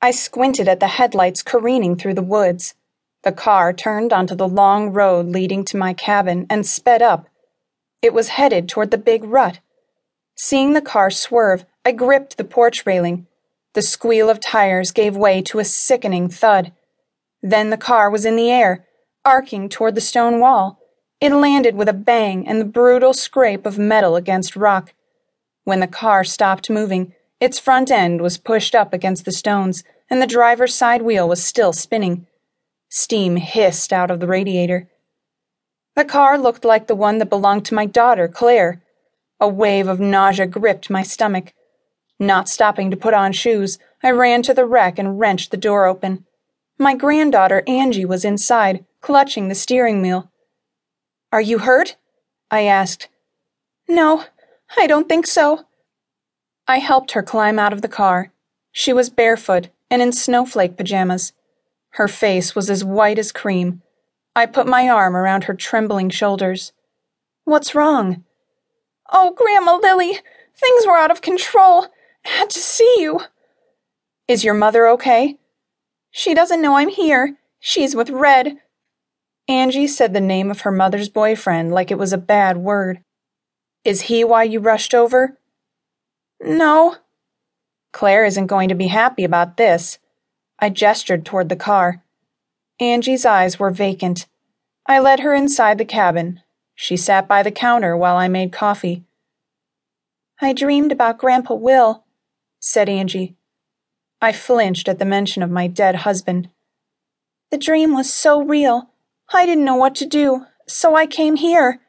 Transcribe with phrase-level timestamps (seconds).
[0.00, 2.74] I squinted at the headlights careening through the woods.
[3.24, 7.28] The car turned onto the long road leading to my cabin and sped up.
[8.00, 9.58] It was headed toward the big rut.
[10.36, 13.26] Seeing the car swerve, I gripped the porch railing.
[13.74, 16.72] The squeal of tires gave way to a sickening thud.
[17.42, 18.86] Then the car was in the air,
[19.24, 20.78] arcing toward the stone wall.
[21.20, 24.94] It landed with a bang and the brutal scrape of metal against rock.
[25.64, 30.20] When the car stopped moving, its front end was pushed up against the stones, and
[30.20, 32.26] the driver's side wheel was still spinning.
[32.88, 34.88] Steam hissed out of the radiator.
[35.94, 38.82] The car looked like the one that belonged to my daughter, Claire.
[39.40, 41.52] A wave of nausea gripped my stomach.
[42.18, 45.86] Not stopping to put on shoes, I ran to the wreck and wrenched the door
[45.86, 46.24] open.
[46.78, 50.30] My granddaughter, Angie, was inside, clutching the steering wheel.
[51.32, 51.96] Are you hurt?
[52.50, 53.08] I asked.
[53.88, 54.24] No,
[54.76, 55.66] I don't think so.
[56.68, 58.30] I helped her climb out of the car.
[58.72, 61.32] She was barefoot and in snowflake pajamas.
[61.92, 63.80] Her face was as white as cream.
[64.36, 66.72] I put my arm around her trembling shoulders.
[67.44, 68.24] What's wrong?
[69.10, 70.18] Oh, Grandma Lily,
[70.54, 71.86] things were out of control.
[72.26, 73.20] I had to see you.
[74.28, 75.38] Is your mother okay?
[76.10, 77.38] She doesn't know I'm here.
[77.58, 78.58] She's with Red.
[79.48, 83.00] Angie said the name of her mother's boyfriend like it was a bad word.
[83.82, 85.37] Is he why you rushed over?
[86.40, 86.96] No.
[87.92, 89.98] Claire isn't going to be happy about this.
[90.58, 92.02] I gestured toward the car.
[92.80, 94.26] Angie's eyes were vacant.
[94.86, 96.40] I led her inside the cabin.
[96.74, 99.04] She sat by the counter while I made coffee.
[100.40, 102.04] I dreamed about Grandpa Will,
[102.60, 103.36] said Angie.
[104.20, 106.48] I flinched at the mention of my dead husband.
[107.50, 108.90] The dream was so real.
[109.32, 111.80] I didn't know what to do, so I came here.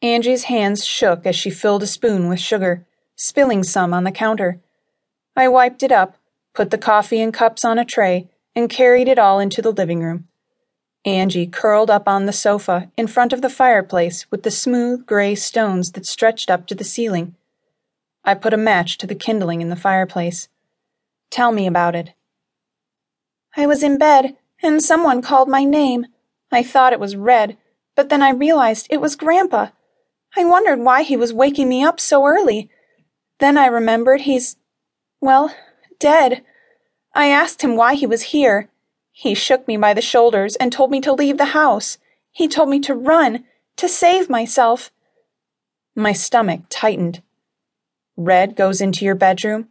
[0.00, 2.86] Angie's hands shook as she filled a spoon with sugar,
[3.22, 4.60] spilling some on the counter.
[5.36, 6.16] I wiped it up
[6.54, 10.00] put the coffee and cups on a tray, and carried it all into the living
[10.00, 10.28] room.
[11.04, 15.34] Angie curled up on the sofa in front of the fireplace with the smooth gray
[15.34, 17.34] stones that stretched up to the ceiling.
[18.24, 20.48] I put a match to the kindling in the fireplace.
[21.30, 22.12] Tell me about it.
[23.56, 26.06] I was in bed, and someone called my name.
[26.52, 27.56] I thought it was Red,
[27.96, 29.68] but then I realized it was Grandpa.
[30.36, 32.70] I wondered why he was waking me up so early.
[33.42, 34.54] Then I remembered he's.
[35.20, 35.52] well,
[35.98, 36.44] dead.
[37.12, 38.68] I asked him why he was here.
[39.10, 41.98] He shook me by the shoulders and told me to leave the house.
[42.30, 43.42] He told me to run,
[43.78, 44.92] to save myself.
[45.96, 47.20] My stomach tightened.
[48.16, 49.70] Red goes into your bedroom?